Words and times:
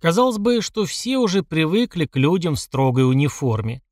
Казалось 0.00 0.38
бы, 0.38 0.62
что 0.62 0.84
все 0.84 1.18
уже 1.18 1.42
привыкли 1.42 2.06
к 2.06 2.16
людям 2.16 2.54
в 2.54 2.60
строгой 2.60 3.08
униформе. 3.08 3.82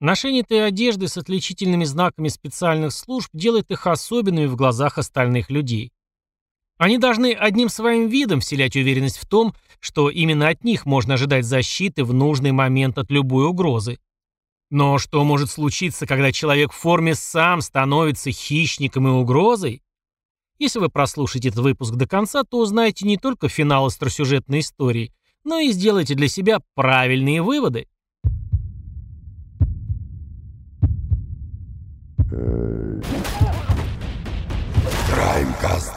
Ношение 0.00 0.42
этой 0.42 0.66
одежды 0.66 1.08
с 1.08 1.16
отличительными 1.16 1.84
знаками 1.84 2.28
специальных 2.28 2.92
служб 2.92 3.30
делает 3.32 3.70
их 3.70 3.86
особенными 3.86 4.46
в 4.46 4.56
глазах 4.56 4.98
остальных 4.98 5.50
людей. 5.50 5.92
Они 6.78 6.98
должны 6.98 7.32
одним 7.32 7.68
своим 7.68 8.08
видом 8.08 8.40
вселять 8.40 8.76
уверенность 8.76 9.18
в 9.18 9.26
том, 9.26 9.54
что 9.80 10.10
именно 10.10 10.48
от 10.48 10.64
них 10.64 10.84
можно 10.84 11.14
ожидать 11.14 11.46
защиты 11.46 12.04
в 12.04 12.12
нужный 12.12 12.52
момент 12.52 12.98
от 12.98 13.10
любой 13.10 13.46
угрозы. 13.46 13.98
Но 14.70 14.98
что 14.98 15.24
может 15.24 15.50
случиться, 15.50 16.06
когда 16.06 16.32
человек 16.32 16.72
в 16.72 16.76
форме 16.76 17.14
сам 17.14 17.62
становится 17.62 18.30
хищником 18.30 19.06
и 19.08 19.10
угрозой? 19.10 19.82
Если 20.58 20.78
вы 20.78 20.88
прослушаете 20.88 21.48
этот 21.48 21.60
выпуск 21.60 21.94
до 21.94 22.06
конца, 22.06 22.42
то 22.42 22.58
узнаете 22.58 23.06
не 23.06 23.16
только 23.16 23.48
финал 23.48 23.86
остросюжетной 23.86 24.60
истории, 24.60 25.12
но 25.46 25.60
и 25.60 25.70
сделаете 25.70 26.14
для 26.16 26.26
себя 26.28 26.60
правильные 26.74 27.40
выводы. 27.40 27.86
Краймкаст. 35.08 35.94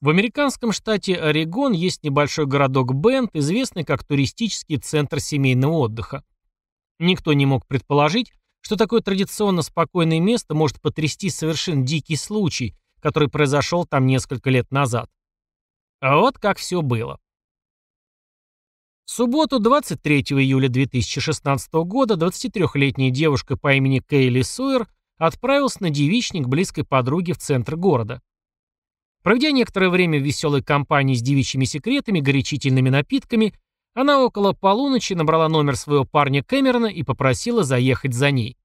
В 0.00 0.08
американском 0.08 0.72
штате 0.72 1.14
Орегон 1.16 1.72
есть 1.74 2.02
небольшой 2.02 2.46
городок 2.46 2.94
Бенд, 2.94 3.30
известный 3.34 3.84
как 3.84 4.02
туристический 4.02 4.78
центр 4.78 5.20
семейного 5.20 5.74
отдыха. 5.74 6.24
Никто 6.98 7.34
не 7.34 7.44
мог 7.44 7.66
предположить, 7.66 8.32
что 8.62 8.76
такое 8.76 9.02
традиционно 9.02 9.60
спокойное 9.60 10.18
место 10.18 10.54
может 10.54 10.80
потрясти 10.80 11.28
совершенно 11.28 11.84
дикий 11.84 12.16
случай, 12.16 12.74
который 13.00 13.28
произошел 13.28 13.84
там 13.84 14.06
несколько 14.06 14.48
лет 14.48 14.70
назад. 14.70 15.10
А 16.02 16.16
вот 16.16 16.36
как 16.36 16.58
все 16.58 16.82
было. 16.82 17.20
В 19.04 19.10
субботу, 19.12 19.60
23 19.60 20.22
июля 20.22 20.68
2016 20.68 21.72
года, 21.74 22.14
23-летняя 22.14 23.10
девушка 23.10 23.56
по 23.56 23.72
имени 23.74 24.00
Кейли 24.00 24.42
Суэр 24.42 24.88
отправилась 25.16 25.78
на 25.78 25.90
девичник 25.90 26.48
близкой 26.48 26.84
подруги 26.84 27.30
в 27.30 27.38
центр 27.38 27.76
города. 27.76 28.20
Проведя 29.22 29.52
некоторое 29.52 29.90
время 29.90 30.18
в 30.18 30.24
веселой 30.24 30.64
компании 30.64 31.14
с 31.14 31.22
девичьими 31.22 31.66
секретами, 31.66 32.18
горячительными 32.18 32.88
напитками, 32.88 33.54
она 33.94 34.24
около 34.24 34.54
полуночи 34.54 35.12
набрала 35.12 35.48
номер 35.48 35.76
своего 35.76 36.04
парня 36.04 36.42
Кэмерона 36.42 36.86
и 36.86 37.04
попросила 37.04 37.62
заехать 37.62 38.12
за 38.12 38.32
ней. 38.32 38.58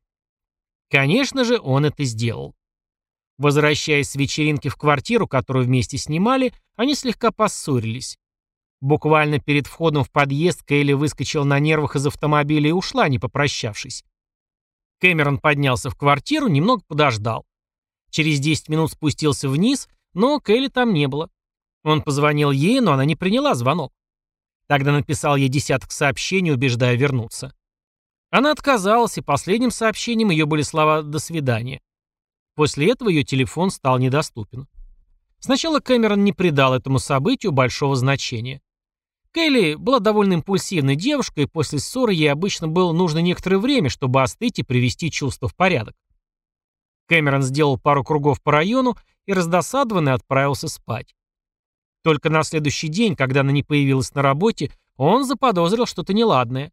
Конечно 0.90 1.44
же, 1.44 1.60
он 1.60 1.86
это 1.86 2.04
сделал. 2.04 2.57
Возвращаясь 3.38 4.10
с 4.10 4.16
вечеринки 4.16 4.68
в 4.68 4.76
квартиру, 4.76 5.28
которую 5.28 5.66
вместе 5.66 5.98
снимали, 5.98 6.54
они 6.76 6.96
слегка 6.96 7.32
поссорились. 7.32 8.18
Буквально 8.82 9.40
перед 9.40 9.68
входом 9.68 10.04
в 10.04 10.12
подъезд 10.12 10.64
Кейли 10.64 10.94
выскочила 10.94 11.44
на 11.44 11.60
нервах 11.60 11.96
из 11.96 12.06
автомобиля 12.06 12.70
и 12.70 12.74
ушла, 12.74 13.10
не 13.10 13.20
попрощавшись. 13.20 14.04
Кэмерон 15.00 15.40
поднялся 15.40 15.90
в 15.90 15.96
квартиру, 15.96 16.48
немного 16.48 16.82
подождал. 16.88 17.46
Через 18.10 18.40
10 18.40 18.70
минут 18.70 18.92
спустился 18.92 19.50
вниз 19.50 19.88
но 20.18 20.40
Келли 20.40 20.68
там 20.68 20.94
не 20.94 21.08
было. 21.08 21.30
Он 21.84 22.02
позвонил 22.02 22.50
ей, 22.50 22.80
но 22.80 22.94
она 22.94 23.06
не 23.06 23.16
приняла 23.16 23.54
звонок. 23.54 23.94
Тогда 24.68 24.92
написал 24.92 25.36
ей 25.36 25.48
десяток 25.48 25.92
сообщений, 25.92 26.52
убеждая 26.52 26.96
вернуться. 26.96 27.54
Она 28.32 28.52
отказалась, 28.52 29.20
и 29.20 29.22
последним 29.22 29.70
сообщением 29.70 30.32
ее 30.32 30.48
были 30.48 30.64
слова 30.64 31.04
«до 31.04 31.20
свидания». 31.20 31.80
После 32.58 32.92
этого 32.92 33.10
ее 33.10 33.24
телефон 33.24 33.70
стал 33.70 34.00
недоступен. 34.00 34.68
Сначала 35.38 35.80
Кэмерон 35.80 36.24
не 36.24 36.34
придал 36.34 36.74
этому 36.74 36.98
событию 36.98 37.52
большого 37.52 37.96
значения. 37.96 38.64
Келли 39.32 39.76
была 39.76 40.00
довольно 40.00 40.34
импульсивной 40.34 40.96
девушкой, 40.96 41.44
и 41.44 41.48
после 41.48 41.78
ссоры 41.78 42.16
ей 42.16 42.32
обычно 42.32 42.68
было 42.68 42.94
нужно 42.94 43.20
некоторое 43.20 43.60
время, 43.60 43.90
чтобы 43.90 44.24
остыть 44.24 44.58
и 44.58 44.64
привести 44.64 45.12
чувства 45.12 45.48
в 45.48 45.56
порядок. 45.56 45.94
Кэмерон 47.06 47.44
сделал 47.44 47.78
пару 47.78 48.04
кругов 48.04 48.42
по 48.42 48.54
району 48.54 48.98
и 49.28 49.34
раздосадованный 49.34 50.14
отправился 50.14 50.68
спать. 50.68 51.14
Только 52.02 52.32
на 52.32 52.42
следующий 52.42 52.88
день, 52.88 53.16
когда 53.16 53.42
она 53.42 53.52
не 53.52 53.62
появилась 53.62 54.16
на 54.16 54.24
работе, 54.24 54.72
он 54.96 55.26
заподозрил 55.26 55.86
что-то 55.86 56.12
неладное. 56.12 56.72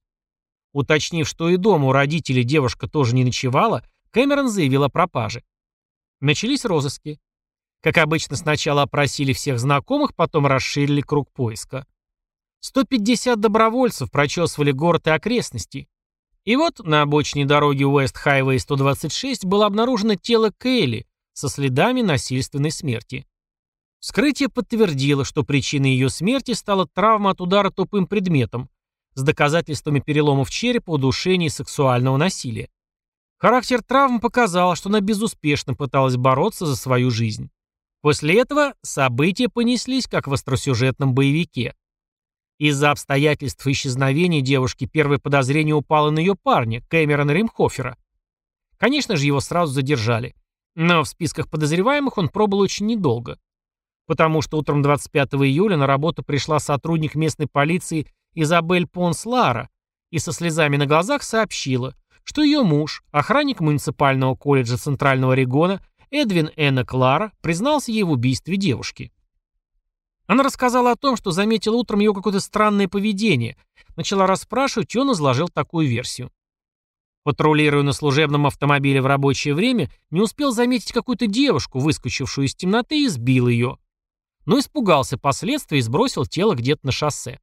Уточнив, 0.73 1.29
что 1.29 1.51
и 1.51 1.59
дома 1.59 1.89
у 1.89 1.93
родителей 1.93 2.43
девушка 2.43 2.89
тоже 2.89 3.15
не 3.15 3.23
ночевала, 3.23 3.85
Кэмерон 4.13 4.49
заявил 4.49 4.85
о 4.85 4.89
пропаже. 4.89 5.43
Начались 6.25 6.65
розыски. 6.65 7.21
Как 7.83 7.99
обычно, 7.99 8.37
сначала 8.37 8.81
опросили 8.81 9.35
всех 9.35 9.59
знакомых, 9.59 10.15
потом 10.15 10.47
расширили 10.47 11.03
круг 11.03 11.31
поиска. 11.31 11.87
150 12.61 13.39
добровольцев 13.39 14.11
прочесывали 14.11 14.71
город 14.71 15.07
и 15.07 15.11
окрестности. 15.11 15.87
И 16.47 16.57
вот 16.57 16.79
на 16.79 17.03
обочине 17.03 17.45
дороги 17.45 17.85
Уэст 17.85 18.17
Хайвей 18.17 18.59
126 18.59 19.45
было 19.45 19.67
обнаружено 19.67 20.15
тело 20.15 20.51
Кейли 20.51 21.07
со 21.35 21.51
следами 21.51 22.01
насильственной 22.01 22.71
смерти. 22.71 23.27
Вскрытие 24.01 24.49
подтвердило, 24.49 25.27
что 25.27 25.43
причиной 25.43 25.91
ее 25.91 26.09
смерти 26.09 26.53
стала 26.53 26.87
травма 26.87 27.33
от 27.33 27.43
удара 27.43 27.69
тупым 27.69 28.07
предметом 28.07 28.71
с 29.13 29.23
доказательствами 29.23 30.01
переломов 30.01 30.49
черепа, 30.49 30.93
удушения 30.93 31.49
и 31.49 31.51
сексуального 31.51 32.17
насилия. 32.17 32.71
Характер 33.45 33.83
травм 33.83 34.21
показал, 34.21 34.75
что 34.75 34.89
она 34.89 35.03
безуспешно 35.03 35.75
пыталась 35.75 36.17
бороться 36.17 36.65
за 36.65 36.77
свою 36.77 37.11
жизнь. 37.11 37.51
После 38.01 38.41
этого 38.41 38.73
события 38.81 39.51
понеслись, 39.51 40.07
как 40.07 40.27
в 40.27 40.33
остросюжетном 40.33 41.13
боевике. 41.13 41.75
Из-за 42.57 42.91
обстоятельств 42.91 43.67
исчезновения 43.67 44.41
девушки 44.41 44.87
первое 44.87 45.19
подозрение 45.19 45.75
упало 45.75 46.09
на 46.09 46.21
ее 46.21 46.37
парня, 46.43 46.81
Кэмерона 46.89 47.33
Римхофера. 47.33 47.99
Конечно 48.79 49.15
же, 49.15 49.27
его 49.27 49.41
сразу 49.41 49.75
задержали. 49.75 50.35
Но 50.75 51.05
в 51.05 51.09
списках 51.11 51.51
подозреваемых 51.51 52.17
он 52.17 52.31
пробыл 52.31 52.61
очень 52.61 52.87
недолго. 52.87 53.39
Потому 54.07 54.41
что 54.41 54.57
утром 54.57 54.81
25 54.81 55.35
июля 55.35 55.77
на 55.77 55.87
работу 55.87 56.23
пришла 56.25 56.61
сотрудник 56.61 57.15
местной 57.15 57.47
полиции 57.47 58.07
Изабель 58.33 58.87
Понс 58.87 59.27
Лара 59.27 59.69
и 60.11 60.19
со 60.19 60.33
слезами 60.33 60.79
на 60.79 60.87
глазах 60.87 61.23
сообщила, 61.23 61.95
что 62.25 62.43
ее 62.43 62.63
муж, 62.63 63.03
охранник 63.13 63.61
муниципального 63.61 64.35
колледжа 64.35 64.77
Центрального 64.77 65.35
региона 65.35 65.81
Эдвин 66.11 66.51
Энна 66.57 66.85
Клара, 66.85 67.33
признался 67.41 67.93
ей 67.93 68.03
в 68.03 68.11
убийстве 68.11 68.57
девушки. 68.57 69.13
Она 70.27 70.43
рассказала 70.43 70.93
о 70.93 70.97
том, 70.97 71.17
что 71.17 71.31
заметила 71.31 71.77
утром 71.77 72.01
ее 72.01 72.15
какое-то 72.15 72.41
странное 72.41 72.89
поведение, 72.89 73.57
начала 73.97 74.27
расспрашивать, 74.27 74.95
и 74.95 74.99
он 74.99 75.13
изложил 75.13 75.49
такую 75.49 75.87
версию. 75.87 76.31
Патрулируя 77.25 77.83
на 77.83 77.93
служебном 77.93 78.47
автомобиле 78.47 79.01
в 79.01 79.07
рабочее 79.07 79.55
время, 79.55 79.91
не 80.11 80.21
успел 80.21 80.53
заметить 80.53 80.93
какую-то 80.93 81.27
девушку, 81.27 81.79
выскочившую 81.79 82.47
из 82.47 82.55
темноты, 82.55 83.05
и 83.05 83.09
сбил 83.09 83.49
ее. 83.49 83.79
Но 84.47 84.59
испугался 84.59 85.17
последствий 85.17 85.79
и 85.79 85.83
сбросил 85.83 86.27
тело 86.27 86.55
где-то 86.55 86.87
на 86.87 86.93
шоссе. 86.93 87.41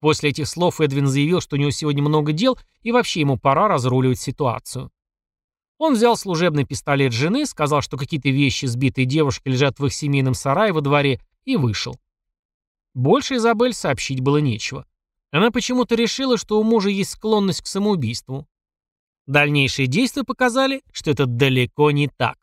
После 0.00 0.30
этих 0.30 0.48
слов 0.48 0.80
Эдвин 0.80 1.06
заявил, 1.06 1.40
что 1.40 1.56
у 1.56 1.58
него 1.58 1.70
сегодня 1.70 2.02
много 2.02 2.32
дел 2.32 2.58
и 2.82 2.90
вообще 2.90 3.20
ему 3.20 3.36
пора 3.36 3.68
разруливать 3.68 4.18
ситуацию. 4.18 4.90
Он 5.78 5.94
взял 5.94 6.16
служебный 6.16 6.64
пистолет 6.64 7.12
жены, 7.12 7.46
сказал, 7.46 7.80
что 7.82 7.96
какие-то 7.96 8.28
вещи 8.30 8.66
сбитой 8.66 9.04
девушки 9.04 9.48
лежат 9.48 9.78
в 9.78 9.86
их 9.86 9.94
семейном 9.94 10.34
сарае 10.34 10.72
во 10.72 10.80
дворе, 10.80 11.20
и 11.44 11.56
вышел. 11.56 11.98
Больше 12.94 13.36
Изабель 13.36 13.72
сообщить 13.72 14.20
было 14.20 14.38
нечего. 14.38 14.86
Она 15.30 15.50
почему-то 15.50 15.94
решила, 15.94 16.36
что 16.36 16.60
у 16.60 16.64
мужа 16.64 16.90
есть 16.90 17.12
склонность 17.12 17.62
к 17.62 17.66
самоубийству. 17.66 18.46
Дальнейшие 19.26 19.86
действия 19.86 20.24
показали, 20.24 20.82
что 20.92 21.10
это 21.10 21.26
далеко 21.26 21.90
не 21.92 22.08
так. 22.08 22.36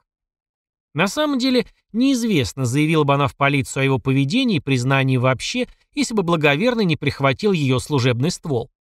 На 0.98 1.08
самом 1.08 1.38
деле, 1.38 1.68
неизвестно, 1.94 2.66
заявила 2.66 3.04
бы 3.04 3.14
она 3.14 3.28
в 3.28 3.36
полицию 3.36 3.82
о 3.82 3.84
его 3.84 4.00
поведении 4.00 4.58
и 4.58 4.60
признании 4.60 5.18
вообще, 5.18 5.68
если 5.94 6.16
бы 6.16 6.24
благоверный 6.24 6.86
не 6.86 6.96
прихватил 6.96 7.52
ее 7.52 7.80
служебный 7.80 8.32
ствол. 8.32 8.72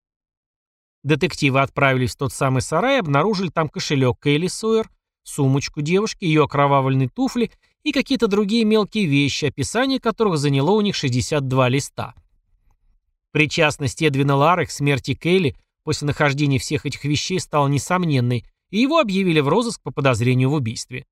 Детективы 1.03 1.61
отправились 1.61 2.15
в 2.15 2.17
тот 2.17 2.33
самый 2.33 2.63
сарай 2.63 2.97
и 2.97 3.01
обнаружили 3.01 3.51
там 3.51 3.69
кошелек 3.69 4.17
Кейли 4.23 4.47
Суэр, 4.47 4.89
сумочку 5.25 5.83
девушки, 5.83 6.25
ее 6.25 6.45
окровавленные 6.45 7.11
туфли 7.11 7.51
и 7.83 7.93
какие-то 7.93 8.29
другие 8.29 8.65
мелкие 8.65 9.05
вещи, 9.05 9.45
описание 9.45 10.01
которых 10.01 10.39
заняло 10.39 10.71
у 10.71 10.81
них 10.81 10.95
62 10.95 11.69
листа. 11.69 12.15
Причастность 13.31 14.01
Эдвина 14.01 14.37
Лары 14.37 14.65
к 14.65 14.71
смерти 14.71 15.15
Кейли 15.15 15.55
после 15.85 16.07
нахождения 16.07 16.59
всех 16.59 16.87
этих 16.87 17.05
вещей 17.05 17.39
стала 17.41 17.69
несомненной, 17.69 18.47
и 18.71 18.79
его 18.79 19.01
объявили 19.01 19.41
в 19.41 19.49
розыск 19.49 19.83
по 19.83 19.91
подозрению 19.91 20.49
в 20.49 20.55
убийстве. 20.55 21.05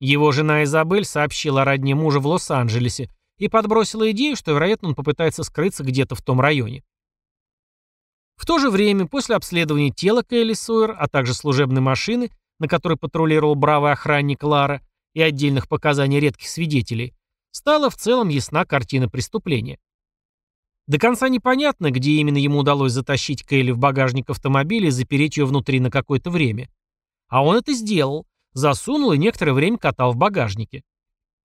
Его 0.00 0.32
жена 0.32 0.64
Изабель 0.64 1.04
сообщила 1.04 1.62
о 1.62 1.64
родне 1.64 1.94
мужа 1.94 2.20
в 2.20 2.26
Лос-Анджелесе 2.26 3.10
и 3.38 3.48
подбросила 3.48 4.10
идею, 4.12 4.36
что, 4.36 4.52
вероятно, 4.52 4.88
он 4.88 4.94
попытается 4.94 5.42
скрыться 5.42 5.82
где-то 5.82 6.14
в 6.14 6.22
том 6.22 6.40
районе. 6.40 6.84
В 8.36 8.46
то 8.46 8.58
же 8.58 8.70
время, 8.70 9.06
после 9.06 9.34
обследования 9.34 9.90
тела 9.90 10.22
Кейли 10.22 10.52
Сойер, 10.52 10.96
а 10.98 11.08
также 11.08 11.34
служебной 11.34 11.80
машины, 11.80 12.30
на 12.60 12.68
которой 12.68 12.96
патрулировал 12.96 13.56
бравый 13.56 13.92
охранник 13.92 14.42
Лара, 14.44 14.80
и 15.14 15.22
отдельных 15.22 15.68
показаний 15.68 16.20
редких 16.20 16.48
свидетелей, 16.48 17.14
стала 17.50 17.90
в 17.90 17.96
целом 17.96 18.28
ясна 18.28 18.64
картина 18.64 19.08
преступления. 19.08 19.78
До 20.86 20.98
конца 20.98 21.28
непонятно, 21.28 21.90
где 21.90 22.12
именно 22.12 22.38
ему 22.38 22.60
удалось 22.60 22.92
затащить 22.92 23.44
Кейли 23.44 23.72
в 23.72 23.78
багажник 23.78 24.30
автомобиля 24.30 24.88
и 24.88 24.92
запереть 24.92 25.36
ее 25.36 25.44
внутри 25.44 25.80
на 25.80 25.90
какое-то 25.90 26.30
время. 26.30 26.70
А 27.28 27.44
он 27.44 27.56
это 27.56 27.72
сделал, 27.72 28.26
засунул 28.58 29.12
и 29.12 29.18
некоторое 29.18 29.52
время 29.52 29.78
катал 29.78 30.12
в 30.12 30.16
багажнике. 30.16 30.82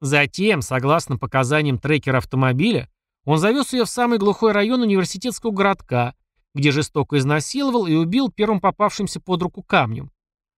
Затем, 0.02 0.62
согласно 0.62 1.18
показаниям 1.18 1.80
трекера 1.80 2.18
автомобиля, 2.18 2.90
он 3.24 3.38
завез 3.38 3.72
ее 3.72 3.86
в 3.86 3.90
самый 3.90 4.18
глухой 4.18 4.52
район 4.52 4.82
университетского 4.82 5.52
городка, 5.52 6.14
где 6.54 6.72
жестоко 6.72 7.18
изнасиловал 7.18 7.88
и 7.88 7.96
убил 7.96 8.30
первым 8.30 8.60
попавшимся 8.60 9.22
под 9.22 9.42
руку 9.42 9.64
камнем, 9.64 10.12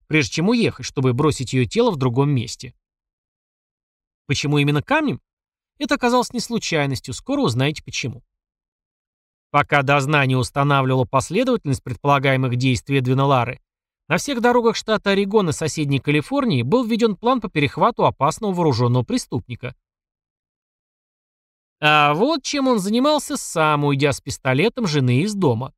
прежде 0.08 0.34
чем 0.34 0.50
уехать, 0.50 0.86
чтобы 0.86 1.14
бросить 1.14 1.54
ее 1.54 1.66
тело 1.66 1.92
в 1.92 1.98
другом 1.98 2.32
месте. 2.32 2.74
Почему 4.26 4.58
именно 4.58 4.82
камнем? 4.82 5.22
Это 5.78 5.96
оказалось 5.96 6.34
не 6.34 6.40
случайностью, 6.40 7.14
скоро 7.14 7.42
узнаете 7.42 7.84
почему. 7.84 8.24
Пока 9.52 9.84
дознание 9.84 10.38
устанавливало 10.38 11.06
последовательность 11.06 11.84
предполагаемых 11.84 12.56
действий 12.56 12.98
Эдвина 12.98 13.26
Лары, 13.26 13.62
на 14.08 14.18
всех 14.18 14.42
дорогах 14.42 14.76
штата 14.76 15.12
Орегон 15.12 15.50
и 15.50 15.54
соседней 15.54 16.00
Калифорнии 16.00 16.62
был 16.62 16.84
введен 16.84 17.16
план 17.16 17.42
по 17.42 17.50
перехвату 17.50 18.06
опасного 18.06 18.54
вооруженного 18.54 19.04
преступника. 19.04 19.76
А 21.82 22.14
вот 22.14 22.44
чем 22.44 22.68
он 22.68 22.80
занимался 22.80 23.36
сам, 23.36 23.84
уйдя 23.84 24.12
с 24.12 24.22
пистолетом 24.22 24.88
жены 24.88 25.22
из 25.22 25.34
дома. 25.34 25.74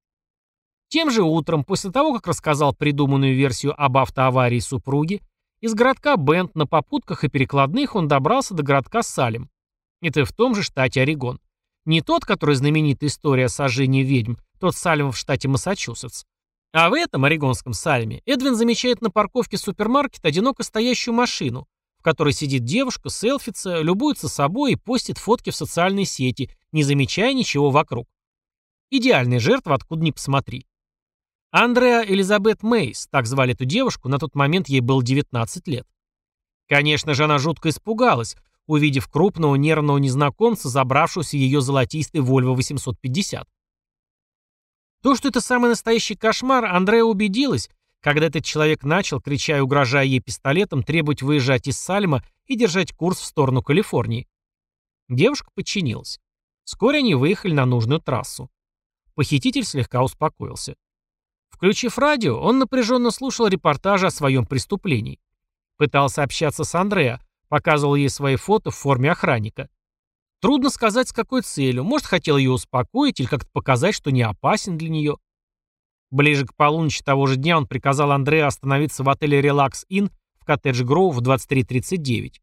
Тем 0.89 1.09
же 1.11 1.23
утром, 1.23 1.63
после 1.63 1.91
того, 1.91 2.13
как 2.13 2.27
рассказал 2.27 2.73
придуманную 2.73 3.35
версию 3.35 3.73
об 3.81 3.97
автоаварии 3.97 4.59
супруги, 4.59 5.21
из 5.59 5.73
городка 5.73 6.15
Бент 6.17 6.55
на 6.55 6.67
попутках 6.67 7.23
и 7.23 7.29
перекладных 7.29 7.95
он 7.95 8.07
добрался 8.07 8.53
до 8.53 8.63
городка 8.63 9.01
Салем. 9.01 9.49
Это 10.01 10.23
в 10.23 10.31
том 10.31 10.53
же 10.53 10.61
штате 10.61 11.01
Орегон. 11.01 11.39
Не 11.85 12.01
тот, 12.01 12.25
который 12.25 12.55
знаменитая 12.55 13.09
история 13.09 13.45
о 13.45 13.49
сожжении 13.49 14.03
ведьм, 14.03 14.35
тот 14.59 14.75
Салем 14.75 15.11
в 15.11 15.17
штате 15.17 15.47
Массачусетс. 15.47 16.25
А 16.73 16.89
в 16.89 16.93
этом 16.93 17.23
орегонском 17.23 17.73
Салеме 17.73 18.21
Эдвин 18.25 18.55
замечает 18.55 19.01
на 19.01 19.09
парковке 19.09 19.57
супермаркета 19.57 20.27
одиноко 20.27 20.63
стоящую 20.63 21.13
машину, 21.15 21.67
в 21.97 22.03
которой 22.03 22.33
сидит 22.33 22.63
девушка, 22.63 23.09
селфится, 23.09 23.81
любуется 23.81 24.27
собой 24.27 24.73
и 24.73 24.75
постит 24.75 25.17
фотки 25.17 25.49
в 25.49 25.55
социальные 25.55 26.05
сети, 26.05 26.51
не 26.71 26.83
замечая 26.83 27.33
ничего 27.33 27.69
вокруг. 27.69 28.07
Идеальная 28.89 29.39
жертва, 29.39 29.75
откуда 29.75 30.03
ни 30.03 30.11
посмотри. 30.11 30.65
Андреа 31.51 32.03
Элизабет 32.05 32.61
Мейс, 32.61 33.07
так 33.09 33.25
звали 33.25 33.53
эту 33.53 33.65
девушку, 33.65 34.09
на 34.09 34.19
тот 34.19 34.35
момент 34.35 34.67
ей 34.67 34.81
было 34.81 35.03
19 35.03 35.67
лет. 35.67 35.87
Конечно 36.67 37.13
же, 37.13 37.23
она 37.23 37.37
жутко 37.37 37.69
испугалась, 37.69 38.35
увидев 38.65 39.07
крупного 39.07 39.55
нервного 39.55 39.97
незнакомца, 39.97 40.67
забравшегося 40.69 41.37
в 41.37 41.39
ее 41.39 41.61
золотистый 41.61 42.21
Volvo 42.21 42.53
850. 42.53 43.47
То, 45.07 45.15
что 45.15 45.29
это 45.29 45.39
самый 45.39 45.69
настоящий 45.69 46.17
кошмар, 46.17 46.65
Андрея 46.65 47.05
убедилась, 47.05 47.69
когда 48.01 48.25
этот 48.25 48.43
человек 48.43 48.83
начал, 48.83 49.21
крича 49.21 49.63
угрожая 49.63 50.03
ей 50.03 50.19
пистолетом, 50.19 50.83
требовать 50.83 51.21
выезжать 51.21 51.69
из 51.69 51.77
Сальма 51.77 52.25
и 52.45 52.57
держать 52.57 52.91
курс 52.91 53.19
в 53.21 53.23
сторону 53.23 53.63
Калифорнии. 53.63 54.27
Девушка 55.07 55.49
подчинилась. 55.55 56.19
Вскоре 56.65 56.97
они 56.97 57.15
выехали 57.15 57.53
на 57.53 57.65
нужную 57.65 58.01
трассу. 58.01 58.51
Похититель 59.15 59.63
слегка 59.63 60.03
успокоился. 60.03 60.75
Включив 61.51 61.97
радио, 61.97 62.37
он 62.37 62.59
напряженно 62.59 63.09
слушал 63.11 63.47
репортажи 63.47 64.07
о 64.07 64.11
своем 64.11 64.45
преступлении. 64.45 65.21
Пытался 65.77 66.21
общаться 66.21 66.65
с 66.65 66.75
Андреа, 66.75 67.21
Показывал 67.47 67.95
ей 67.95 68.09
свои 68.09 68.35
фото 68.35 68.71
в 68.71 68.75
форме 68.75 69.11
охранника. 69.11 69.69
Трудно 70.39 70.69
сказать, 70.69 71.09
с 71.09 71.13
какой 71.13 71.41
целью. 71.41 71.83
Может, 71.83 72.07
хотел 72.07 72.37
ее 72.37 72.51
успокоить 72.51 73.19
или 73.19 73.27
как-то 73.27 73.49
показать, 73.51 73.95
что 73.95 74.11
не 74.11 74.21
опасен 74.21 74.77
для 74.77 74.89
нее. 74.89 75.17
Ближе 76.11 76.45
к 76.45 76.55
полуночи 76.55 77.03
того 77.03 77.27
же 77.27 77.35
дня 77.35 77.57
он 77.57 77.67
приказал 77.67 78.11
Андрею 78.11 78.47
остановиться 78.47 79.03
в 79.03 79.09
отеле 79.09 79.41
«Релакс 79.41 79.85
Inn» 79.91 80.09
в 80.39 80.45
коттедж 80.45 80.83
Гроув 80.83 81.15
в 81.15 81.21
23.39. 81.21 82.35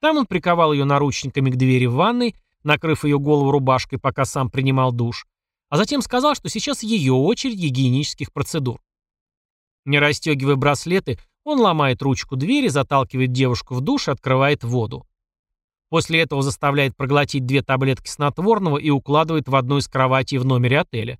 Там 0.00 0.18
он 0.18 0.26
приковал 0.26 0.72
ее 0.72 0.84
наручниками 0.84 1.50
к 1.50 1.56
двери 1.56 1.86
в 1.86 1.94
ванной, 1.94 2.36
накрыв 2.62 3.04
ее 3.04 3.18
голову 3.18 3.50
рубашкой, 3.50 3.98
пока 3.98 4.24
сам 4.24 4.50
принимал 4.50 4.92
душ, 4.92 5.26
а 5.70 5.76
затем 5.76 6.02
сказал, 6.02 6.34
что 6.34 6.48
сейчас 6.48 6.82
ее 6.82 7.14
очередь 7.14 7.58
гигиенических 7.58 8.32
процедур. 8.32 8.80
Не 9.84 9.98
расстегивая 9.98 10.56
браслеты, 10.56 11.18
он 11.44 11.60
ломает 11.60 12.02
ручку 12.02 12.36
двери, 12.36 12.68
заталкивает 12.68 13.32
девушку 13.32 13.74
в 13.74 13.80
душ 13.80 14.08
и 14.08 14.10
открывает 14.10 14.62
воду. 14.62 15.06
После 15.90 16.20
этого 16.20 16.42
заставляет 16.42 16.96
проглотить 16.96 17.46
две 17.46 17.62
таблетки 17.62 18.08
снотворного 18.08 18.78
и 18.78 18.90
укладывает 18.90 19.48
в 19.48 19.56
одну 19.56 19.78
из 19.78 19.88
кроватей 19.88 20.38
в 20.38 20.44
номере 20.44 20.80
отеля. 20.80 21.18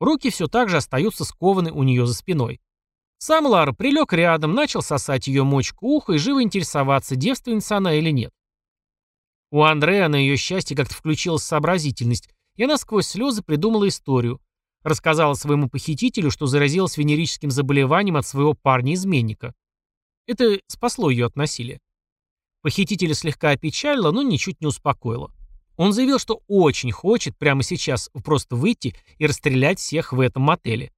Руки 0.00 0.30
все 0.30 0.46
так 0.46 0.68
же 0.68 0.76
остаются 0.76 1.24
скованы 1.24 1.72
у 1.72 1.82
нее 1.82 2.06
за 2.06 2.14
спиной. 2.14 2.60
Сам 3.18 3.46
Лара 3.46 3.72
прилег 3.72 4.12
рядом, 4.12 4.54
начал 4.54 4.82
сосать 4.82 5.26
ее 5.26 5.44
мочку 5.44 5.86
уха 5.86 6.12
и 6.12 6.18
живо 6.18 6.42
интересоваться, 6.42 7.16
девственница 7.16 7.78
она 7.78 7.94
или 7.94 8.10
нет. 8.10 8.32
У 9.50 9.62
Андрея 9.62 10.08
на 10.08 10.16
ее 10.16 10.36
счастье 10.36 10.76
как-то 10.76 10.94
включилась 10.94 11.42
сообразительность, 11.42 12.28
и 12.56 12.64
она 12.64 12.76
сквозь 12.76 13.06
слезы 13.06 13.42
придумала 13.42 13.88
историю, 13.88 14.40
Рассказала 14.84 15.32
своему 15.32 15.70
похитителю, 15.70 16.30
что 16.30 16.46
заразилась 16.46 16.98
венерическим 16.98 17.50
заболеванием 17.50 18.18
от 18.18 18.26
своего 18.26 18.52
парня-изменника. 18.52 19.54
Это 20.26 20.60
спасло 20.66 21.08
ее 21.08 21.24
от 21.24 21.36
насилия. 21.36 21.80
Похитителя 22.64 23.12
слегка 23.12 23.50
опечалило, 23.50 24.10
но 24.10 24.22
ничуть 24.22 24.62
не 24.62 24.66
успокоило. 24.66 25.30
Он 25.76 25.92
заявил, 25.92 26.18
что 26.18 26.40
очень 26.48 26.92
хочет 26.92 27.36
прямо 27.36 27.62
сейчас 27.62 28.08
просто 28.24 28.56
выйти 28.56 28.96
и 29.18 29.26
расстрелять 29.26 29.78
всех 29.78 30.14
в 30.14 30.20
этом 30.20 30.44
мотеле. 30.44 30.90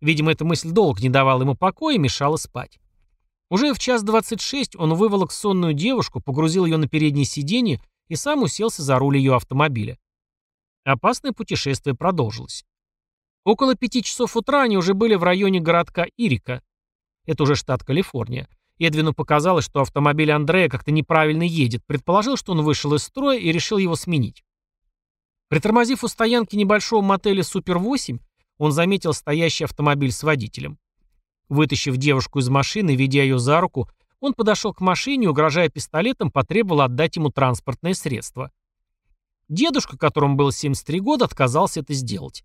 Видимо, 0.00 0.32
эта 0.32 0.46
мысль 0.46 0.70
долго 0.70 1.02
не 1.02 1.10
давала 1.10 1.42
ему 1.42 1.56
покоя 1.56 1.96
и 1.96 1.98
мешала 1.98 2.36
спать. 2.36 2.78
Уже 3.50 3.74
в 3.74 3.78
час 3.78 4.02
двадцать 4.02 4.40
шесть 4.40 4.76
он 4.76 4.94
выволок 4.94 5.30
сонную 5.30 5.74
девушку, 5.74 6.22
погрузил 6.22 6.64
ее 6.64 6.78
на 6.78 6.88
переднее 6.88 7.26
сиденье 7.26 7.82
и 8.08 8.16
сам 8.16 8.42
уселся 8.42 8.82
за 8.82 8.98
руль 8.98 9.18
ее 9.18 9.36
автомобиля. 9.36 9.98
Опасное 10.84 11.32
путешествие 11.32 11.94
продолжилось. 11.94 12.64
Около 13.44 13.74
пяти 13.74 14.02
часов 14.02 14.38
утра 14.38 14.62
они 14.62 14.78
уже 14.78 14.94
были 14.94 15.16
в 15.16 15.22
районе 15.22 15.60
городка 15.60 16.06
Ирика. 16.16 16.62
Это 17.26 17.42
уже 17.42 17.56
штат 17.56 17.84
Калифорния. 17.84 18.48
Эдвину 18.78 19.14
показалось, 19.14 19.64
что 19.64 19.80
автомобиль 19.80 20.32
Андрея 20.32 20.68
как-то 20.68 20.90
неправильно 20.90 21.42
едет, 21.42 21.84
предположил, 21.86 22.36
что 22.36 22.52
он 22.52 22.62
вышел 22.62 22.94
из 22.94 23.04
строя 23.04 23.38
и 23.38 23.52
решил 23.52 23.78
его 23.78 23.94
сменить. 23.94 24.44
Притормозив 25.48 26.02
у 26.02 26.08
стоянки 26.08 26.56
небольшого 26.56 27.02
мотеля 27.02 27.42
«Супер-8», 27.42 28.18
он 28.58 28.72
заметил 28.72 29.12
стоящий 29.12 29.64
автомобиль 29.64 30.12
с 30.12 30.22
водителем. 30.22 30.78
Вытащив 31.48 31.96
девушку 31.96 32.40
из 32.40 32.48
машины, 32.48 32.96
ведя 32.96 33.22
ее 33.22 33.38
за 33.38 33.60
руку, 33.60 33.88
он 34.20 34.34
подошел 34.34 34.72
к 34.72 34.80
машине 34.80 35.28
угрожая 35.28 35.68
пистолетом, 35.68 36.30
потребовал 36.30 36.80
отдать 36.80 37.16
ему 37.16 37.30
транспортное 37.30 37.94
средство. 37.94 38.50
Дедушка, 39.48 39.98
которому 39.98 40.36
было 40.36 40.50
73 40.50 41.00
года, 41.00 41.26
отказался 41.26 41.80
это 41.80 41.92
сделать. 41.92 42.42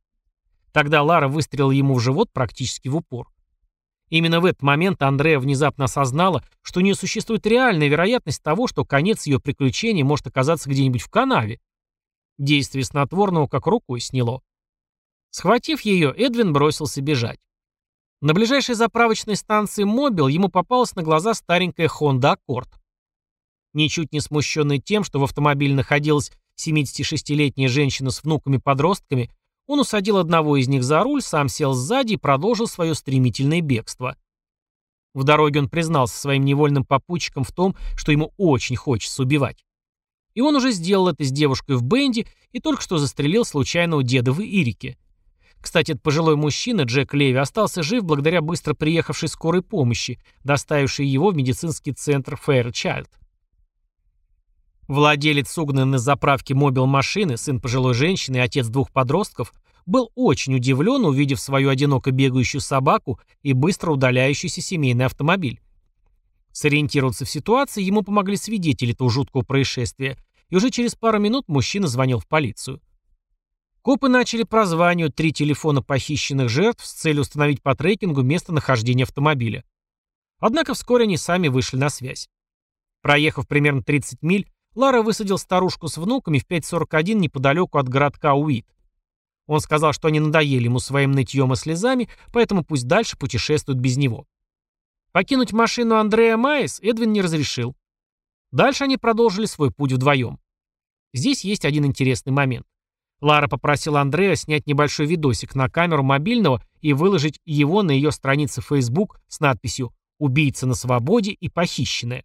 Тогда 0.74 1.02
Лара 1.02 1.28
выстрелила 1.28 1.72
ему 1.72 1.96
в 1.96 2.02
живот 2.02 2.30
практически 2.34 2.90
в 2.90 2.98
упор. 2.98 3.30
Именно 4.10 4.40
в 4.40 4.46
этот 4.46 4.64
момент 4.64 5.02
Андрея 5.02 5.40
внезапно 5.40 5.86
осознала, 5.86 6.44
что 6.62 6.80
у 6.80 6.84
нее 6.84 6.96
существует 6.96 7.46
реальная 7.46 7.88
вероятность 7.88 8.42
того, 8.42 8.68
что 8.68 8.86
конец 8.86 9.28
ее 9.28 9.40
приключений 9.40 10.04
может 10.04 10.28
оказаться 10.28 10.70
где-нибудь 10.70 11.02
в 11.02 11.10
канаве. 11.10 11.60
Действие 12.38 12.84
снотворного 12.84 13.48
как 13.48 13.68
рукой 13.68 14.00
сняло. 14.00 14.42
Схватив 15.30 15.82
ее, 15.82 16.12
Эдвин 16.16 16.54
бросился 16.54 17.02
бежать. 17.02 17.40
На 18.22 18.34
ближайшей 18.34 18.76
заправочной 18.76 19.36
станции 19.36 19.84
«Мобил» 19.84 20.28
ему 20.28 20.50
попалась 20.50 20.96
на 20.96 21.04
глаза 21.04 21.34
старенькая 21.34 21.88
Honda 21.88 22.36
Accord. 22.36 22.70
Ничуть 23.74 24.12
не 24.12 24.20
смущенный 24.20 24.80
тем, 24.80 25.04
что 25.04 25.20
в 25.20 25.24
автомобиле 25.24 25.76
находилась 25.76 26.32
76-летняя 26.58 27.70
женщина 27.70 28.10
с 28.10 28.24
внуками-подростками, 28.24 29.30
он 29.70 29.80
усадил 29.80 30.18
одного 30.18 30.58
из 30.58 30.68
них 30.68 30.84
за 30.84 31.04
руль, 31.04 31.22
сам 31.22 31.48
сел 31.48 31.74
сзади 31.74 32.14
и 32.14 32.18
продолжил 32.18 32.66
свое 32.66 32.96
стремительное 32.96 33.62
бегство. 33.62 34.18
В 35.14 35.24
дороге 35.24 35.60
он 35.60 35.70
признался 35.70 36.18
своим 36.20 36.44
невольным 36.44 36.84
попутчикам 36.84 37.44
в 37.44 37.52
том, 37.52 37.76
что 37.96 38.12
ему 38.12 38.34
очень 38.38 38.76
хочется 38.76 39.22
убивать. 39.22 39.64
И 40.34 40.42
он 40.42 40.56
уже 40.56 40.72
сделал 40.72 41.08
это 41.08 41.24
с 41.24 41.32
девушкой 41.32 41.76
в 41.76 41.84
бенде 41.84 42.26
и 42.52 42.60
только 42.60 42.82
что 42.82 42.98
застрелил 42.98 43.46
случайного 43.46 44.02
деда 44.02 44.32
в 44.32 44.42
Ирике. 44.42 44.98
Кстати, 45.62 45.92
этот 45.92 46.02
пожилой 46.02 46.36
мужчина, 46.36 46.82
Джек 46.82 47.14
Леви, 47.14 47.38
остался 47.38 47.84
жив 47.84 48.04
благодаря 48.04 48.42
быстро 48.42 48.74
приехавшей 48.74 49.30
скорой 49.30 49.62
помощи, 49.62 50.20
доставившей 50.44 51.06
его 51.06 51.30
в 51.30 51.36
медицинский 51.36 51.92
центр 51.92 52.38
Фэйрчайлд. 52.38 53.10
Владелец 54.90 55.56
угнанной 55.56 55.92
на 55.92 55.98
заправке 56.00 56.56
мобил 56.56 56.88
машины, 56.88 57.38
сын 57.38 57.62
пожилой 57.62 57.94
женщины 57.94 58.38
и 58.38 58.40
отец 58.40 58.70
двух 58.70 58.92
подростков, 58.92 59.54
был 59.86 60.12
очень 60.16 60.56
удивлен, 60.56 61.06
увидев 61.06 61.40
свою 61.40 61.70
одиноко 61.70 62.10
бегающую 62.10 62.60
собаку 62.60 63.20
и 63.44 63.54
быстро 63.54 63.92
удаляющийся 63.92 64.62
семейный 64.62 65.06
автомобиль. 65.06 65.62
Сориентироваться 66.52 67.24
в 67.24 67.30
ситуации 67.30 67.84
ему 67.84 68.02
помогли 68.02 68.36
свидетели 68.36 68.94
этого 68.94 69.12
жуткого 69.12 69.44
происшествия, 69.44 70.18
и 70.50 70.56
уже 70.56 70.72
через 70.72 70.96
пару 70.96 71.20
минут 71.20 71.48
мужчина 71.48 71.88
звонил 71.88 72.18
в 72.18 72.28
полицию. 72.28 72.82
Копы 73.84 74.10
начали 74.10 74.42
прозванивать 74.42 75.14
три 75.14 75.32
телефона 75.32 75.84
похищенных 75.84 76.50
жертв 76.50 76.84
с 76.84 76.94
целью 76.94 77.22
установить 77.22 77.62
по 77.62 77.76
трекингу 77.76 78.24
местонахождение 78.24 79.04
автомобиля. 79.04 79.64
Однако 80.40 80.74
вскоре 80.74 81.04
они 81.04 81.18
сами 81.18 81.48
вышли 81.48 81.78
на 81.78 81.90
связь. 81.90 82.28
Проехав 83.04 83.48
примерно 83.48 83.84
30 83.84 84.24
миль, 84.24 84.48
Лара 84.80 85.02
высадил 85.02 85.38
старушку 85.38 85.90
с 85.90 85.98
внуками 85.98 86.40
в 86.40 86.48
5.41 86.48 87.16
неподалеку 87.16 87.80
от 87.80 87.90
городка 87.90 88.36
Уит. 88.36 88.66
Он 89.46 89.60
сказал, 89.60 89.92
что 89.92 90.08
они 90.08 90.22
надоели 90.22 90.64
ему 90.64 90.80
своим 90.80 91.12
нытьем 91.12 91.52
и 91.52 91.58
слезами, 91.58 92.08
поэтому 92.32 92.64
пусть 92.64 92.88
дальше 92.88 93.18
путешествуют 93.18 93.78
без 93.78 93.98
него. 93.98 94.26
Покинуть 95.12 95.52
машину 95.52 95.96
Андрея 95.96 96.38
Майес 96.38 96.80
Эдвин 96.80 97.12
не 97.12 97.22
разрешил. 97.22 97.76
Дальше 98.54 98.86
они 98.86 98.96
продолжили 98.96 99.48
свой 99.48 99.70
путь 99.70 99.92
вдвоем. 99.92 100.40
Здесь 101.14 101.44
есть 101.44 101.66
один 101.66 101.86
интересный 101.86 102.32
момент. 102.32 102.66
Лара 103.20 103.50
попросила 103.50 104.00
Андрея 104.00 104.36
снять 104.36 104.66
небольшой 104.66 105.08
видосик 105.08 105.56
на 105.56 105.70
камеру 105.70 106.04
мобильного 106.04 106.64
и 106.80 106.94
выложить 106.94 107.42
его 107.44 107.84
на 107.84 107.92
ее 107.92 108.14
странице 108.14 108.62
Facebook 108.62 109.20
с 109.28 109.42
надписью 109.42 109.94
«Убийца 110.20 110.66
на 110.68 110.74
свободе 110.74 111.32
и 111.32 111.50
похищенная». 111.50 112.24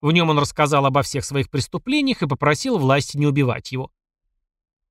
В 0.00 0.12
нем 0.12 0.30
он 0.30 0.38
рассказал 0.38 0.86
обо 0.86 1.02
всех 1.02 1.24
своих 1.24 1.50
преступлениях 1.50 2.22
и 2.22 2.26
попросил 2.26 2.78
власти 2.78 3.16
не 3.16 3.26
убивать 3.26 3.72
его. 3.72 3.90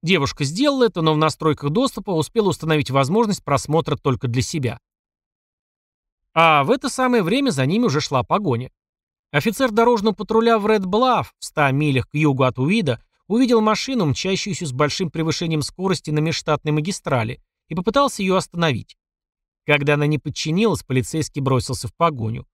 Девушка 0.02 0.44
сделала 0.44 0.86
это, 0.86 1.02
но 1.02 1.14
в 1.14 1.18
настройках 1.18 1.72
доступа 1.72 2.12
успела 2.12 2.50
установить 2.50 2.90
возможность 2.90 3.44
просмотра 3.44 3.98
только 3.98 4.28
для 4.28 4.42
себя. 4.42 4.80
А 6.34 6.64
в 6.64 6.72
это 6.72 6.90
самое 6.90 7.24
время 7.24 7.50
за 7.50 7.66
ними 7.66 7.86
уже 7.86 8.02
шла 8.02 8.24
погоня. 8.24 8.72
Офицер 9.32 9.72
дорожного 9.72 10.14
патруля 10.14 10.58
в 10.58 10.68
Ред 10.68 10.86
Блав, 10.86 11.34
в 11.38 11.46
100 11.46 11.72
милях 11.72 12.10
к 12.10 12.16
югу 12.16 12.44
от 12.44 12.58
Уида, 12.60 13.04
увидел 13.28 13.62
машину, 13.62 14.06
мчащуюся 14.06 14.66
с 14.66 14.72
большим 14.72 15.12
превышением 15.12 15.62
скорости 15.62 16.12
на 16.12 16.20
межштатной 16.20 16.72
магистрали, 16.72 17.42
и 17.68 17.76
попытался 17.76 18.22
ее 18.24 18.38
остановить. 18.38 18.98
Когда 19.66 19.96
она 19.96 20.08
не 20.08 20.18
подчинилась, 20.18 20.82
полицейский 20.82 21.42
бросился 21.42 21.88
в 21.88 21.94
погоню. 21.94 22.48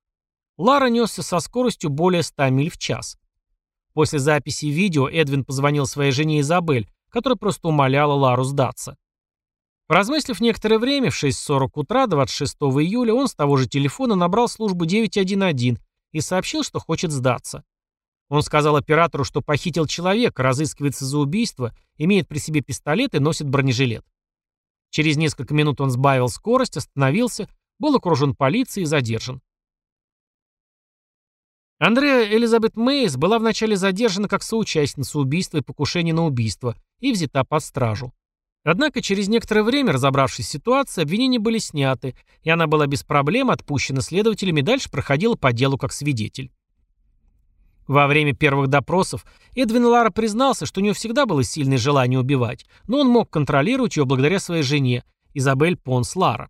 Лара 0.58 0.90
несся 0.90 1.22
со 1.22 1.40
скоростью 1.40 1.90
более 1.90 2.24
100 2.24 2.50
миль 2.50 2.70
в 2.70 2.78
час. 2.78 3.18
После 3.94 4.20
записи 4.20 4.66
видео 4.68 5.10
Эдвин 5.10 5.44
позвонил 5.44 5.86
своей 5.86 6.12
жене 6.12 6.40
Изабель, 6.42 6.90
которая 7.10 7.38
просто 7.38 7.68
умоляла 7.68 8.14
Лару 8.14 8.44
сдаться. 8.44 8.98
Поразмыслив 9.88 10.42
некоторое 10.42 10.80
время, 10.80 11.12
в 11.12 11.24
6.40 11.24 11.70
утра 11.76 12.08
26 12.08 12.56
июля 12.56 13.14
он 13.14 13.28
с 13.28 13.36
того 13.36 13.56
же 13.58 13.68
телефона 13.68 14.16
набрал 14.16 14.48
службу 14.48 14.86
911 14.86 15.80
и 16.12 16.22
сообщил, 16.22 16.64
что 16.64 16.80
хочет 16.80 17.12
сдаться. 17.12 17.64
Он 18.30 18.42
сказал 18.42 18.76
оператору, 18.76 19.24
что 19.24 19.42
похитил 19.42 19.86
человека, 19.86 20.42
разыскивается 20.42 21.06
за 21.06 21.20
убийство, 21.20 21.76
имеет 21.98 22.28
при 22.28 22.40
себе 22.40 22.62
пистолет 22.62 23.14
и 23.14 23.20
носит 23.20 23.48
бронежилет. 23.48 24.04
Через 24.90 25.18
несколько 25.18 25.54
минут 25.54 25.80
он 25.82 25.92
сбавил 25.92 26.30
скорость, 26.30 26.78
остановился, 26.78 27.48
был 27.78 27.96
окружен 27.96 28.36
полицией 28.36 28.84
и 28.84 28.88
задержан. 28.88 29.42
Андреа 31.78 32.26
Элизабет 32.34 32.78
Мейс 32.78 33.18
была 33.18 33.38
вначале 33.38 33.76
задержана 33.76 34.30
как 34.30 34.44
соучастница 34.44 35.20
убийства 35.20 35.58
и 35.58 35.62
покушения 35.62 36.14
на 36.14 36.26
убийство 36.26 36.76
и 37.02 37.12
взята 37.12 37.44
под 37.44 37.64
стражу. 37.64 38.14
Однако 38.64 39.02
через 39.02 39.28
некоторое 39.28 39.62
время, 39.62 39.92
разобравшись 39.92 40.48
с 40.48 40.52
ситуацией, 40.52 41.04
обвинения 41.04 41.38
были 41.38 41.58
сняты, 41.58 42.16
и 42.44 42.50
она 42.50 42.66
была 42.66 42.88
без 42.88 43.04
проблем 43.04 43.52
отпущена 43.52 44.02
следователями 44.02 44.62
и 44.62 44.64
дальше 44.64 44.90
проходила 44.90 45.36
по 45.36 45.52
делу 45.52 45.78
как 45.78 45.92
свидетель. 45.92 46.50
Во 47.88 48.08
время 48.08 48.34
первых 48.34 48.70
допросов 48.70 49.26
Эдвин 49.54 49.86
Лара 49.86 50.10
признался, 50.10 50.66
что 50.66 50.80
у 50.80 50.84
него 50.84 50.96
всегда 50.96 51.26
было 51.26 51.44
сильное 51.44 51.78
желание 51.78 52.20
убивать, 52.20 52.66
но 52.88 53.02
он 53.02 53.10
мог 53.10 53.30
контролировать 53.30 53.98
ее 53.98 54.06
благодаря 54.06 54.40
своей 54.40 54.64
жене, 54.64 55.04
Изабель 55.34 55.76
Понс 55.76 56.16
Лара. 56.16 56.50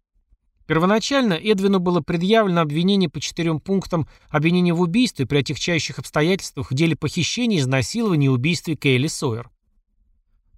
Первоначально 0.68 1.34
Эдвину 1.34 1.80
было 1.80 2.02
предъявлено 2.02 2.62
обвинение 2.62 3.10
по 3.10 3.20
четырем 3.20 3.60
пунктам 3.60 4.08
обвинения 4.30 4.74
в 4.74 4.82
убийстве 4.82 5.28
при 5.28 5.38
отягчающих 5.40 6.00
обстоятельствах 6.00 6.72
в 6.72 6.74
деле 6.74 6.96
похищения, 6.96 7.60
изнасилования 7.60 8.26
и 8.26 8.30
убийстве 8.30 8.76
Кейли 8.76 9.08
Сойер. 9.08 9.52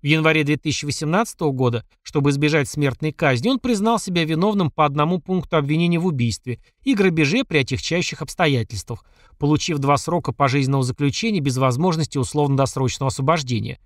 В 0.01 0.05
январе 0.05 0.43
2018 0.43 1.39
года, 1.41 1.83
чтобы 2.03 2.29
избежать 2.29 2.69
смертной 2.69 3.11
казни, 3.11 3.49
он 3.49 3.59
признал 3.59 3.99
себя 3.99 4.23
виновным 4.23 4.71
по 4.71 4.85
одному 4.85 5.19
пункту 5.19 5.57
обвинения 5.57 5.99
в 5.99 6.05
убийстве 6.05 6.59
и 6.83 6.93
грабеже 6.93 7.43
при 7.43 7.57
отягчающих 7.57 8.21
обстоятельствах, 8.21 9.03
получив 9.39 9.79
два 9.79 9.97
срока 9.97 10.31
пожизненного 10.31 10.83
заключения 10.83 11.41
без 11.41 11.57
возможности 11.57 12.17
условно-досрочного 12.17 13.07
освобождения. 13.07 13.79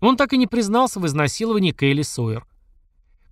Он 0.00 0.16
так 0.16 0.32
и 0.32 0.38
не 0.38 0.46
признался 0.46 0.98
в 0.98 1.06
изнасиловании 1.06 1.72
Кейли 1.72 2.02
Сойер. 2.02 2.46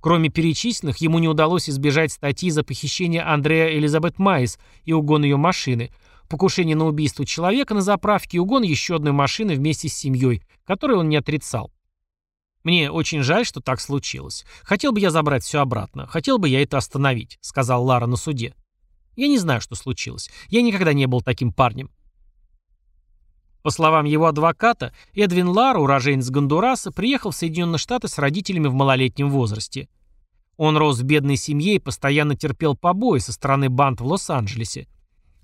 Кроме 0.00 0.28
перечисленных, 0.28 0.98
ему 0.98 1.18
не 1.18 1.28
удалось 1.28 1.68
избежать 1.68 2.12
статьи 2.12 2.50
за 2.50 2.62
похищение 2.62 3.22
Андрея 3.22 3.76
Элизабет 3.76 4.18
Майс 4.18 4.58
и 4.84 4.92
угон 4.92 5.24
ее 5.24 5.36
машины, 5.36 5.90
покушение 6.28 6.76
на 6.76 6.86
убийство 6.86 7.26
человека 7.26 7.74
на 7.74 7.80
заправке 7.80 8.36
и 8.36 8.40
угон 8.40 8.62
еще 8.62 8.96
одной 8.96 9.12
машины 9.12 9.54
вместе 9.54 9.88
с 9.88 9.94
семьей, 9.94 10.42
которую 10.64 11.00
он 11.00 11.08
не 11.08 11.16
отрицал. 11.16 11.72
«Мне 12.64 12.90
очень 12.90 13.22
жаль, 13.22 13.46
что 13.46 13.60
так 13.60 13.80
случилось. 13.80 14.44
Хотел 14.62 14.92
бы 14.92 15.00
я 15.00 15.10
забрать 15.10 15.42
все 15.42 15.60
обратно. 15.60 16.06
Хотел 16.06 16.38
бы 16.38 16.48
я 16.48 16.62
это 16.62 16.76
остановить»,— 16.76 17.38
сказал 17.40 17.84
Лара 17.84 18.06
на 18.06 18.16
суде. 18.16 18.54
«Я 19.16 19.28
не 19.28 19.38
знаю, 19.38 19.60
что 19.60 19.74
случилось. 19.74 20.28
Я 20.48 20.62
никогда 20.62 20.92
не 20.92 21.06
был 21.06 21.22
таким 21.22 21.52
парнем». 21.52 21.90
По 23.68 23.72
словам 23.72 24.06
его 24.06 24.24
адвоката, 24.24 24.94
Эдвин 25.12 25.50
Лара, 25.50 25.78
уроженец 25.78 26.30
Гондураса, 26.30 26.90
приехал 26.90 27.32
в 27.32 27.36
Соединенные 27.36 27.76
Штаты 27.76 28.08
с 28.08 28.16
родителями 28.16 28.66
в 28.66 28.72
малолетнем 28.72 29.28
возрасте. 29.28 29.90
Он 30.56 30.78
рос 30.78 31.00
в 31.00 31.02
бедной 31.02 31.36
семье 31.36 31.74
и 31.74 31.78
постоянно 31.78 32.34
терпел 32.34 32.74
побои 32.74 33.18
со 33.18 33.30
стороны 33.30 33.68
банд 33.68 34.00
в 34.00 34.06
Лос-Анджелесе. 34.06 34.88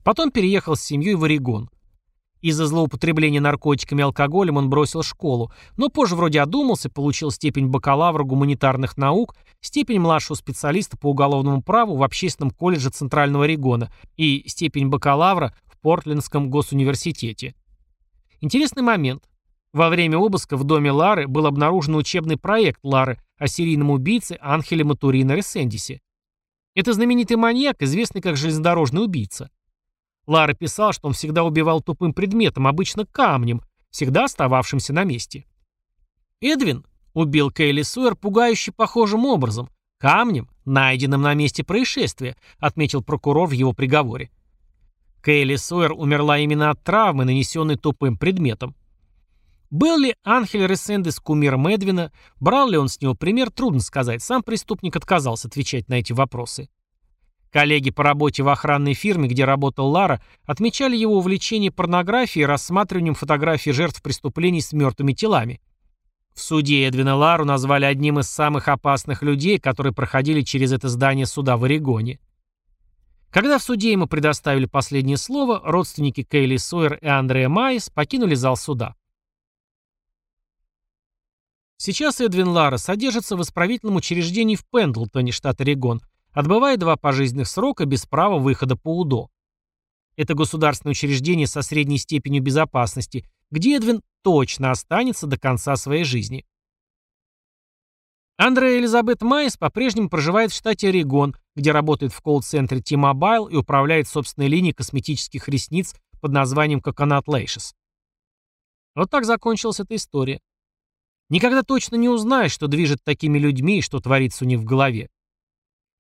Потом 0.04 0.31
переехал 0.31 0.75
с 0.75 0.81
семьей 0.81 1.16
в 1.16 1.25
Орегон. 1.25 1.69
Из-за 2.40 2.64
злоупотребления 2.64 3.43
наркотиками 3.43 4.00
и 4.00 4.04
алкоголем 4.04 4.57
он 4.57 4.71
бросил 4.71 5.02
школу, 5.02 5.52
но 5.76 5.90
позже 5.90 6.16
вроде 6.16 6.40
одумался, 6.40 6.88
получил 6.88 7.31
степень 7.31 7.66
бакалавра 7.66 8.25
гуманитарных 8.25 8.97
наук, 8.97 9.37
степень 9.61 10.00
младшего 10.00 10.35
специалиста 10.35 10.97
по 10.97 11.11
уголовному 11.11 11.61
праву 11.61 11.97
в 11.97 12.02
Общественном 12.02 12.52
колледже 12.52 12.88
Центрального 12.88 13.45
Орегона 13.45 13.93
и 14.16 14.45
степень 14.47 14.88
бакалавра 14.88 15.54
в 15.66 15.78
Портлендском 15.83 16.49
госуниверситете. 16.49 17.54
Интересный 18.45 18.83
момент. 18.83 19.25
Во 19.73 19.89
время 19.89 20.19
обыска 20.19 20.59
в 20.59 20.65
доме 20.65 20.91
Лары 20.93 21.27
был 21.27 21.47
обнаружен 21.47 21.95
учебный 21.95 22.37
проект 22.37 22.79
Лары 22.83 23.19
о 23.39 23.47
серийном 23.47 23.89
убийце 23.89 24.37
Анхеле 24.39 24.85
Матурино 24.85 25.33
Ресендисе. 25.33 26.03
Это 26.75 26.93
знаменитый 26.93 27.39
маньяк, 27.39 27.81
известный 27.81 28.21
как 28.21 28.37
железнодорожный 28.37 29.03
убийца. 29.03 29.49
Лара 30.27 30.53
писал, 30.53 30.93
что 30.93 31.09
он 31.09 31.15
всегда 31.15 31.43
убивал 31.43 31.81
тупым 31.81 32.13
предметом, 32.13 32.67
обычно 32.67 33.07
камнем, 33.07 33.63
всегда 33.89 34.25
остававшимся 34.25 34.93
на 34.93 35.05
месте. 35.05 35.47
Эдвин 36.43 36.85
убил 37.15 37.51
Кейли 37.51 37.81
Суэр 37.81 38.15
пугающе 38.15 38.73
похожим 38.73 39.25
образом, 39.25 39.71
камнем, 39.97 40.51
найденным 40.67 41.23
на 41.23 41.33
месте 41.33 41.65
происшествия, 41.65 42.37
отметил 42.59 43.03
прокурор 43.03 43.49
в 43.49 43.53
его 43.53 43.73
приговоре. 43.73 44.31
Кейли 45.25 45.57
Суэр 45.57 45.93
умерла 45.93 46.38
именно 46.38 46.71
от 46.71 46.83
травмы, 46.85 47.25
нанесенной 47.25 47.76
тупым 47.76 48.19
предметом. 48.19 48.75
Был 49.71 49.99
ли 49.99 50.14
Анхель 50.23 50.66
Ресендес 50.66 51.19
кумиром 51.19 51.66
Эдвина, 51.66 52.12
брал 52.38 52.69
ли 52.69 52.76
он 52.76 52.88
с 52.88 53.00
него 53.00 53.14
пример, 53.14 53.50
трудно 53.50 53.81
сказать, 53.81 54.23
сам 54.23 54.43
преступник 54.43 54.95
отказался 54.95 55.49
отвечать 55.49 55.88
на 55.88 55.95
эти 55.95 56.12
вопросы. 56.12 56.69
Коллеги 57.50 57.90
по 57.90 58.02
работе 58.04 58.43
в 58.43 58.49
охранной 58.49 58.95
фирме, 58.95 59.28
где 59.28 59.45
работал 59.45 59.88
Лара, 59.88 60.21
отмечали 60.45 60.97
его 60.97 61.16
увлечение 61.16 61.71
порнографией 61.71 62.43
и 62.43 62.47
рассматриванием 62.47 63.14
фотографий 63.14 63.73
жертв 63.73 64.02
преступлений 64.02 64.61
с 64.61 64.73
мертвыми 64.73 65.12
телами. 65.12 65.61
В 66.35 66.40
суде 66.40 66.87
Эдвина 66.87 67.14
Лару 67.14 67.45
назвали 67.45 67.85
одним 67.85 68.19
из 68.19 68.28
самых 68.28 68.69
опасных 68.69 69.23
людей, 69.23 69.59
которые 69.59 69.93
проходили 69.93 70.43
через 70.43 70.73
это 70.73 70.88
здание 70.88 71.26
суда 71.26 71.57
в 71.57 71.64
Орегоне. 71.64 72.19
Когда 73.35 73.59
в 73.59 73.64
суде 73.64 73.91
ему 73.91 74.07
предоставили 74.07 74.67
последнее 74.67 75.17
слово, 75.17 75.61
родственники 75.64 76.23
Кейли 76.23 76.57
Сойер 76.57 76.99
и 77.03 77.09
Андрея 77.09 77.49
Майес 77.49 77.91
покинули 77.91 78.37
зал 78.37 78.57
суда. 78.57 78.95
Сейчас 81.76 82.21
Эдвин 82.21 82.47
Лара 82.47 82.76
содержится 82.76 83.35
в 83.35 83.43
исправительном 83.43 83.97
учреждении 83.97 84.55
в 84.55 84.64
Пендлтоне, 84.64 85.33
штат 85.33 85.61
Орегон, 85.61 86.00
отбывая 86.31 86.76
два 86.76 86.97
пожизненных 86.97 87.49
срока 87.49 87.87
без 87.87 88.07
права 88.07 88.38
выхода 88.38 88.76
по 88.76 88.97
УДО. 89.00 89.31
Это 90.14 90.35
государственное 90.35 90.93
учреждение 90.93 91.49
со 91.49 91.62
средней 91.62 91.99
степенью 91.99 92.41
безопасности, 92.41 93.29
где 93.50 93.79
Эдвин 93.79 94.00
точно 94.23 94.71
останется 94.71 95.26
до 95.26 95.41
конца 95.41 95.75
своей 95.75 96.05
жизни. 96.05 96.47
Андрея 98.37 98.81
Элизабет 98.81 99.23
Майс 99.23 99.57
по-прежнему 99.57 100.09
проживает 100.09 100.50
в 100.50 100.57
штате 100.57 100.88
Орегон, 100.88 101.37
где 101.55 101.71
работает 101.71 102.12
в 102.12 102.21
колл-центре 102.21 102.81
T-Mobile 102.81 103.53
и 103.53 103.57
управляет 103.57 104.09
собственной 104.09 104.49
линией 104.49 104.73
косметических 104.73 105.49
ресниц 105.49 105.95
под 106.21 106.33
названием 106.33 106.81
Coconut 106.81 107.26
Lashes. 107.29 107.75
Вот 108.97 109.09
так 109.11 109.25
закончилась 109.25 109.79
эта 109.79 109.95
история. 109.95 110.41
Никогда 111.31 111.62
точно 111.62 111.95
не 111.95 112.09
узнаешь, 112.09 112.50
что 112.50 112.67
движет 112.67 113.05
такими 113.05 113.38
людьми 113.38 113.79
и 113.79 113.83
что 113.83 114.00
творится 114.00 114.45
у 114.45 114.49
них 114.49 114.59
в 114.59 114.64
голове. 114.64 115.11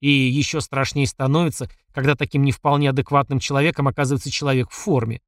И 0.00 0.10
еще 0.10 0.60
страшнее 0.60 1.06
становится, 1.06 1.70
когда 1.92 2.16
таким 2.16 2.42
не 2.42 2.50
вполне 2.50 2.90
адекватным 2.90 3.38
человеком 3.38 3.86
оказывается 3.86 4.30
человек 4.30 4.70
в 4.70 4.74
форме. 4.74 5.20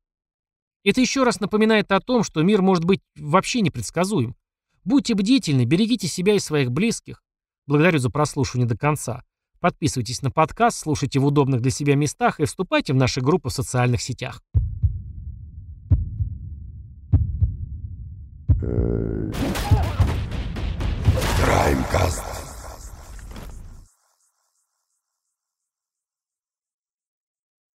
Это 0.85 1.01
еще 1.01 1.23
раз 1.23 1.39
напоминает 1.39 1.93
о 1.93 2.01
том, 2.01 2.25
что 2.25 2.43
мир 2.43 2.63
может 2.63 2.85
быть 2.85 3.01
вообще 3.17 3.61
непредсказуем. 3.61 4.37
Будьте 4.87 5.14
бдительны, 5.14 5.64
берегите 5.64 6.07
себя 6.07 6.35
и 6.35 6.38
своих 6.38 6.71
близких. 6.71 7.21
Благодарю 7.66 7.99
за 7.99 8.09
прослушивание 8.09 8.69
до 8.69 8.78
конца. 8.78 9.25
Подписывайтесь 9.59 10.23
на 10.23 10.31
подкаст, 10.31 10.78
слушайте 10.78 11.19
в 11.19 11.26
удобных 11.26 11.61
для 11.61 11.73
себя 11.73 11.97
местах 11.97 12.38
и 12.38 12.45
вступайте 12.45 12.93
в 12.93 12.97
наши 12.97 13.21
группы 13.21 13.49
в 13.49 13.52
социальных 13.52 14.00
сетях. 14.00 14.40
Краймкаст. 21.45 22.36